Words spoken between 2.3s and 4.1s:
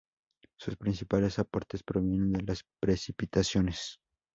de las precipitaciones.